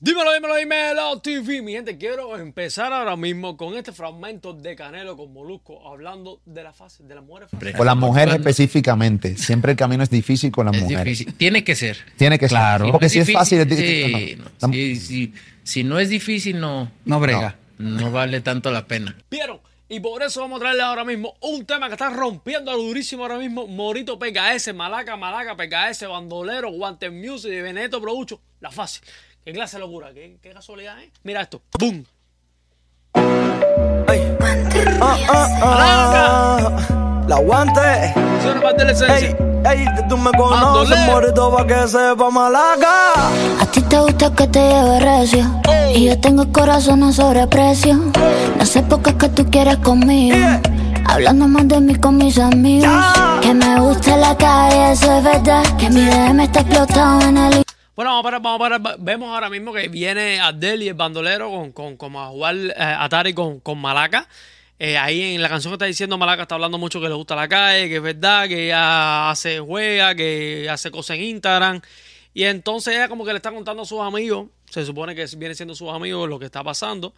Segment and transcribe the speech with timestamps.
[0.00, 1.60] Dímelo, dímelo, dímelo, TV.
[1.60, 6.62] Mi gente, quiero empezar ahora mismo con este fragmento de Canelo con Molusco, hablando de
[6.62, 7.48] la fase, de las mujeres.
[7.76, 9.36] Con las mujeres específicamente.
[9.36, 11.04] Siempre el camino es difícil con las Es mujeres.
[11.04, 11.34] difícil.
[11.34, 11.96] Tiene que ser.
[12.16, 12.84] Tiene que Claro.
[12.84, 12.92] ser.
[12.92, 14.44] Porque si es fácil, es sí, difícil.
[14.60, 14.68] no.
[14.72, 15.34] Si, si-
[15.64, 17.56] si no es difícil, no, No brega.
[17.78, 19.16] no vale tanto la pena.
[19.28, 19.58] ¿Vieron?
[19.88, 23.38] Y por eso vamos a traerle ahora mismo un tema que está rompiendo durísimo ahora
[23.38, 23.66] mismo.
[23.66, 28.40] Morito PKS, Malaca, Malaca, PKS, Bandolero, Guantes Music, de Beneto Producho.
[28.60, 29.02] La fácil.
[29.48, 31.10] Qué clase de locura, qué, qué casualidad, ¿eh?
[31.22, 31.62] Mira esto.
[31.80, 32.04] ¡Boom!
[35.00, 36.68] Ah,
[37.26, 37.80] La guante.
[38.40, 39.36] Eso no parte de la esencia.
[39.64, 43.14] Ey, ey, tú me conoces, morito, pa' que sepa malaga.
[43.58, 45.62] A ti te gusta que te lleve recio
[45.94, 47.94] Y yo tengo el corazón a sobreprecio
[48.58, 50.36] No sé por qué es que tú quieres conmigo
[51.06, 52.90] Hablando más de mí con mis amigos
[53.40, 57.67] Que me gusta la calle, eso es verdad Que mi DM está explotado en el
[57.98, 58.96] Bueno, vamos a parar, vamos a parar.
[59.00, 62.74] Vemos ahora mismo que viene Abdel y el bandolero con, con, como a jugar eh,
[62.76, 64.28] Atari con, con Malaca.
[64.78, 67.34] Eh, ahí en la canción que está diciendo Malaca está hablando mucho que le gusta
[67.34, 71.80] la calle, que es verdad, que ella hace juega, que hace cosas en Instagram.
[72.34, 75.56] Y entonces ella como que le está contando a sus amigos, se supone que viene
[75.56, 77.14] siendo sus amigos lo que está pasando.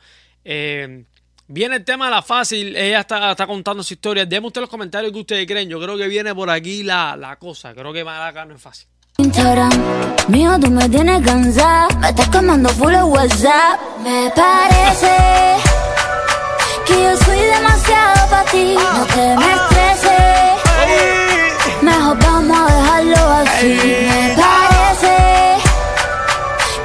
[0.47, 1.05] Eh,
[1.47, 4.25] viene el tema de la fácil, ella está, está contando su historia.
[4.25, 5.69] Deme usted los comentarios que ustedes creen.
[5.69, 7.75] Yo creo que viene por aquí la, la cosa.
[7.75, 8.89] Creo que Malaca no es fácil.
[9.21, 9.71] Instagram
[10.29, 11.89] Mío, tú me tienes cansada.
[12.01, 13.81] Me estás quemando full el WhatsApp.
[14.03, 15.17] Me parece
[16.87, 18.75] Que yo soy demasiado para ti.
[18.75, 20.13] No te me estreses
[21.83, 23.67] Mejor vamos a dejarlo así.
[23.67, 25.17] Me parece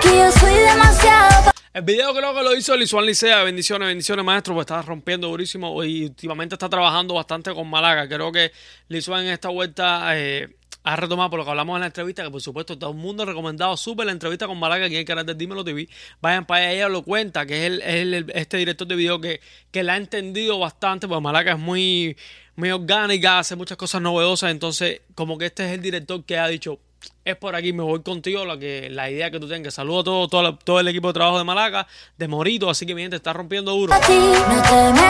[0.01, 3.43] Que yo soy demasiado pa' El video creo que lo hizo Lisuan Licea.
[3.43, 4.53] Bendiciones, bendiciones, maestro.
[4.53, 8.07] Pues está rompiendo durísimo y últimamente está trabajando bastante con Malaga.
[8.07, 8.51] Creo que
[8.89, 10.49] Lisuan en esta vuelta eh,
[10.85, 13.23] ha retomado por lo que hablamos en la entrevista, que por supuesto todo el mundo
[13.23, 15.89] ha recomendado súper la entrevista con Malaga aquí en el canal de Dímelo TV.
[16.21, 17.81] Vayan para allá, ella lo cuenta, que es, el,
[18.13, 19.41] el- este director de video que,
[19.71, 22.15] que la ha entendido bastante, porque Malaga es muy,
[22.55, 24.51] muy orgánica, hace muchas cosas novedosas.
[24.51, 26.79] Entonces, como que este es el director que ha dicho,
[27.23, 29.73] es por aquí, me voy contigo, la, que, la idea que tú tengas.
[29.73, 32.93] Saludo a todo, todo, todo el equipo de trabajo de Malaga, de Morito, así que
[32.93, 33.93] mi gente está rompiendo duro.
[34.05, 35.01] ti No te me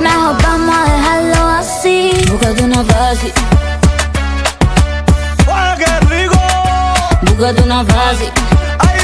[0.00, 1.37] Mejor vamos a dejarlo
[2.78, 3.32] una fácil
[5.50, 6.38] ¡Ay, qué rico!
[7.22, 8.28] Búscate una fácil
[8.78, 9.00] ¡Ay!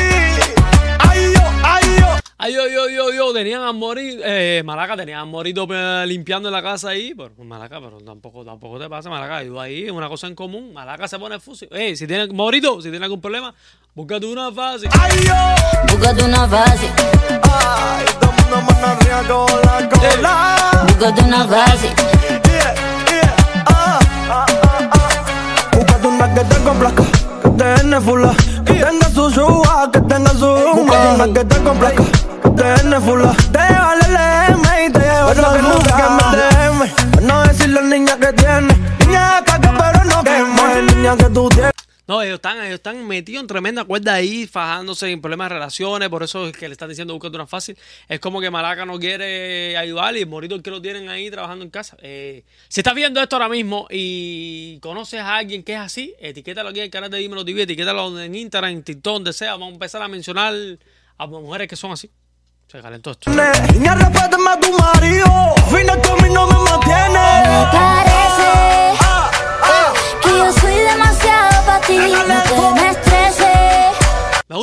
[0.98, 1.40] ¡Ay, yo!
[1.62, 2.06] ¡Ay, yo!
[2.38, 6.50] Ay, yo, yo, yo, yo, tenían a Morito, eh, Malaca, tenían a Morito eh, limpiando
[6.50, 10.08] la casa ahí, pero Malaca, pero tampoco, tampoco te pasa, Malaca, yo ahí, es una
[10.08, 11.68] cosa en común, Malaca se pone fusil.
[11.72, 13.54] Eh, si tiene, Morito, si tiene algún problema,
[13.94, 14.90] búscate una fácil.
[15.00, 15.94] ¡Ay, yo!
[15.94, 16.90] Búscate una fácil
[17.42, 18.04] ¡Ay!
[18.20, 20.84] Todo el mundo con la cola.
[20.86, 21.90] Búscate una fácil
[22.64, 22.93] Yeah,
[28.00, 28.34] fula,
[28.64, 32.04] que tenga su suba, que tenga su una que te complazca,
[32.42, 33.34] que te fula.
[42.44, 46.46] Están, ellos están metidos en tremenda cuerda ahí, fajándose en problemas de relaciones, por eso
[46.46, 47.78] es que le están diciendo búscate una fácil.
[48.06, 51.70] Es como que Malaca no quiere ayudar y Morito que lo tienen ahí trabajando en
[51.70, 51.96] casa.
[52.02, 56.68] Eh, si estás viendo esto ahora mismo y conoces a alguien que es así, etiquétalo
[56.68, 59.52] aquí en el canal de Dímelo TV, etiquétalo en Instagram, en TikTok, donde sea.
[59.52, 60.52] Vamos a empezar a mencionar
[61.16, 62.10] a mujeres que son así.
[62.68, 63.30] Se calentó esto.
[63.30, 68.23] Niña, respétame a tu marido, fina no me mantiene.
[71.88, 72.43] Demasiado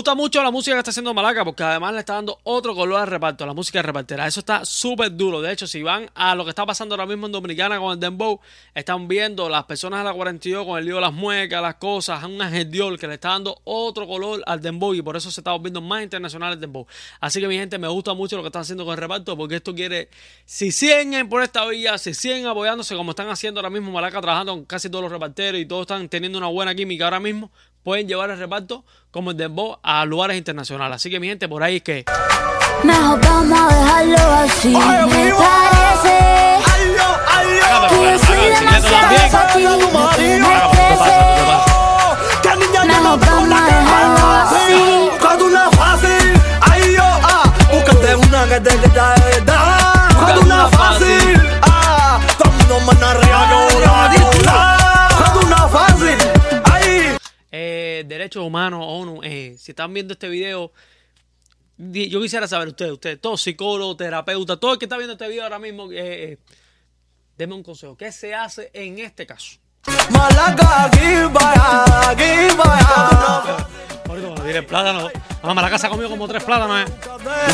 [0.02, 3.02] gusta mucho la música que está haciendo Malaca porque además le está dando otro color
[3.02, 4.26] al reparto, la música repartera.
[4.26, 5.44] Eso está súper duro.
[5.44, 8.00] De hecho, si van a lo que está pasando ahora mismo en Dominicana con el
[8.00, 8.40] Dembow,
[8.74, 12.24] están viendo las personas de la 42 con el lío de las muecas, las cosas,
[12.24, 12.40] a un
[12.72, 15.82] Dior que le está dando otro color al Dembow y por eso se está volviendo
[15.82, 16.88] más internacional el Dembow.
[17.20, 19.58] Así que mi gente, me gusta mucho lo que están haciendo con el reparto porque
[19.58, 20.10] esto quiere,
[20.46, 24.54] si siguen por esta vía, si siguen apoyándose como están haciendo ahora mismo Malaca trabajando
[24.54, 27.52] con casi todos los reparteros y todos están teniendo una buena química ahora mismo,
[27.84, 30.96] pueden llevar el reparto como el Dembow a lugares internacionales.
[30.98, 32.06] Así que mi gente, por ahí es que...
[32.84, 34.74] Mejor vamos a dejarlo así.
[34.76, 36.18] Ay, Me parece
[36.66, 37.22] Ay, yo.
[37.90, 40.48] Que soy demasiado para ti No
[42.86, 45.21] Mejor vamos a dejarlo así.
[58.40, 60.72] Humanos, ONU, eh, si están viendo este video,
[61.78, 65.44] yo quisiera saber ustedes, ustedes, todos psicólogos, terapeutas, todo el que está viendo este video
[65.44, 66.38] ahora mismo, eh, eh,
[67.38, 67.98] denme un consejo.
[67.98, 69.60] ¿Qué se hace en este caso?
[74.44, 75.08] No plátano.
[75.44, 76.94] Vamos, la casa comió como tres plátanos, eh.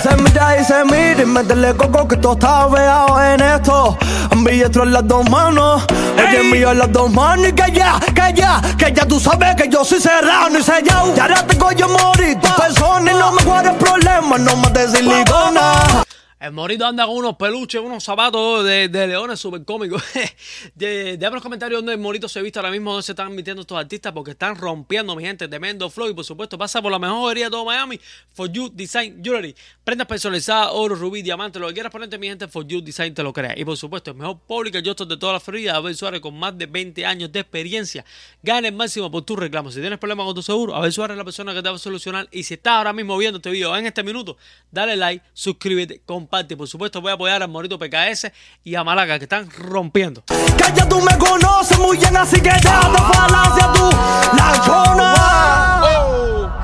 [0.01, 3.97] Se mira y se mira y métele coco que todo está veado en esto.
[4.31, 5.83] Un billetro en las dos manos,
[6.17, 9.55] oye mío en las dos manos y que ya, que ya, que ya tú sabes
[9.55, 11.13] que yo soy serrano y sellado.
[11.13, 14.91] Y ahora tengo yo morir tu persona y no me guardes problemas, no me des
[14.91, 16.06] silicona.
[16.39, 20.03] El morito anda con unos peluches, unos zapatos de, leones súper cómicos.
[20.75, 23.33] de, de los comentarios donde el morito se ha visto ahora mismo, donde se están
[23.33, 26.09] metiendo estos artistas, porque están rompiendo, mi gente, tremendo flow.
[26.09, 27.99] Y por supuesto, pasa por la mejor joyería de todo Miami,
[28.33, 29.55] For You Design Jewelry.
[29.83, 33.23] Prendas personalizadas, oro, rubí, diamante, lo que quieras ponerte, mi gente, For You Design te
[33.23, 33.55] lo crea.
[33.57, 36.55] Y por supuesto, el mejor público yo de toda la Florida, Abel Suárez, con más
[36.55, 38.05] de 20 años de experiencia.
[38.43, 39.71] Gana el máximo por tu reclamo.
[39.71, 41.79] Si tienes problemas con tu seguro, Abel Suárez es la persona que te va a
[41.79, 42.27] solucionar.
[42.31, 44.37] Y si estás ahora mismo viendo este video en este minuto,
[44.71, 46.26] dale like, suscríbete, comparte.
[46.29, 48.31] Por supuesto, voy a apoyar al Morito PKS
[48.63, 50.23] y a Malaga, que están rompiendo.
[50.25, 53.89] Que ya tú me conoces muy bien, así que déjate falacia tú,
[54.37, 55.13] la chona.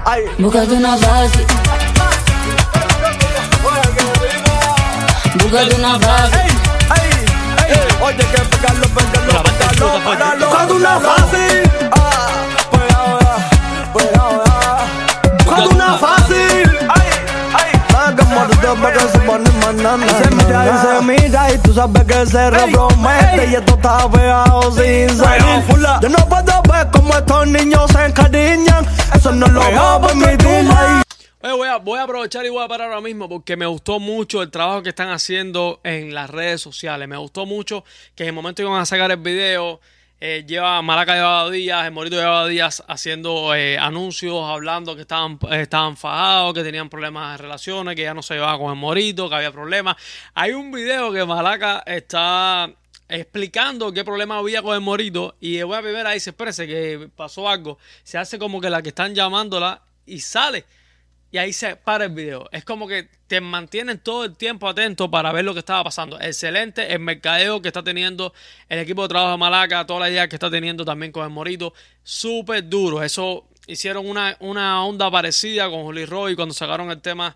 [0.05, 0.23] Ay.
[0.37, 1.45] Búscate una fácil.
[5.41, 6.39] Búscate una fácil.
[6.39, 6.49] Ey,
[6.99, 7.79] ey, ey.
[8.01, 10.47] Oye, que pegarlo, pegarlo, pegarlo, pegarlo.
[10.47, 11.71] Buscando una fácil.
[11.91, 15.35] Ah, pegado ya, pegado ya.
[15.45, 16.22] Buscando una fácil.
[18.73, 18.81] Ay, ay.
[18.81, 20.05] Saca morito pa' que se pone manana.
[20.05, 23.47] Y se mira y se mira y tú sabes que se repromete.
[23.51, 25.63] Y esto está pegado sin salir.
[26.01, 28.85] Yo no puedo ver cómo estos niños se encariñan.
[29.15, 30.71] Eso no lo voy a permitir.
[30.75, 31.03] Ay.
[31.41, 33.99] Oye, voy, a, voy a aprovechar y voy a parar ahora mismo porque me gustó
[33.99, 37.05] mucho el trabajo que están haciendo en las redes sociales.
[37.09, 37.83] Me gustó mucho
[38.15, 39.81] que en el momento que iban a sacar el video,
[40.25, 45.37] eh, lleva, Malaca llevaba días, el Morito llevaba días haciendo eh, anuncios, hablando que estaban,
[45.51, 48.77] eh, estaban fajados, que tenían problemas de relaciones, que ya no se llevaba con el
[48.77, 49.97] Morito, que había problemas.
[50.33, 52.71] Hay un video que Malaca está
[53.09, 57.49] explicando qué problema había con el morito y de buena primera dice, espérese que pasó
[57.49, 60.63] algo, se hace como que la que están llamándola y sale
[61.33, 62.47] y ahí se para el video.
[62.51, 66.21] Es como que te mantienen todo el tiempo atento para ver lo que estaba pasando.
[66.21, 68.35] Excelente el mercadeo que está teniendo
[68.69, 71.31] el equipo de trabajo de Malaca, toda la idea que está teniendo también con el
[71.31, 71.73] Morito.
[72.03, 73.01] Súper duro.
[73.01, 77.35] Eso hicieron una, una onda parecida con Juli Roy cuando sacaron el tema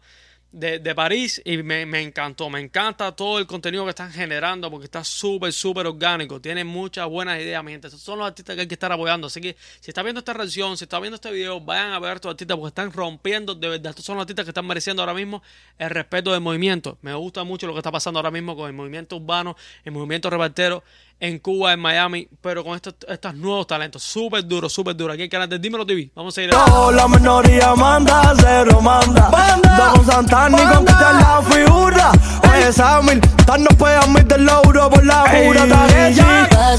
[0.52, 2.50] de, de París y me, me encantó.
[2.50, 6.40] Me encanta todo el contenido que están generando porque está súper, súper orgánico.
[6.40, 7.88] Tienen muchas buenas ideas, mi gente.
[7.88, 9.28] Estos son los artistas que hay que estar apoyando.
[9.28, 12.12] Así que si está viendo esta reacción, si está viendo este video, vayan a ver
[12.12, 13.90] a estos artistas porque están rompiendo de verdad.
[13.90, 15.44] Estos son los artistas que están mereciendo ahora mismo
[15.78, 16.98] el respeto del movimiento.
[17.02, 20.30] Me gusta mucho lo que está pasando ahora mismo con el movimiento urbano, el movimiento
[20.30, 20.84] repartero
[21.20, 24.04] en Cuba, en Miami, pero con estos, estos nuevos talentos.
[24.04, 25.14] Súper duro, súper duro.
[25.14, 26.12] Aquí en el canal de Dímelo TV.
[26.16, 26.92] Vamos a ir a...
[26.92, 29.30] La minoría manda, cero manda.
[29.30, 29.94] Manda.
[29.96, 32.12] Don Santana y conquista la figura.
[32.52, 35.64] Oye, Samil, tan no puede admitir el euro por la jura.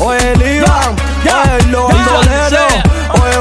[0.01, 2.73] Oye, el Iván, oye, los boleros.
[3.23, 3.39] Oye,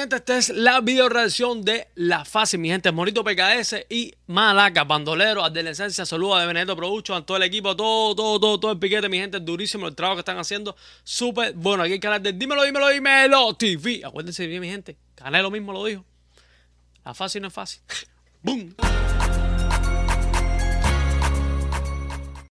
[0.00, 2.90] gente, esta es la video reacción de La Fácil, mi gente.
[2.90, 8.14] Morito PKS y Malaca, Bandolero, Adolescencia, saludos de Benedetto Producho, a todo el equipo, todo,
[8.14, 10.74] todo, todo, todo el piquete, mi gente, durísimo el trabajo que están haciendo.
[11.04, 11.82] Súper bueno.
[11.82, 14.00] Aquí el canal de Dímelo, Dímelo, Dímelo TV.
[14.02, 14.96] Acuérdense bien, mi gente.
[15.14, 16.04] Canelo mismo lo dijo.
[17.04, 17.82] La Fácil no es fácil.
[18.42, 18.72] ¡Bum!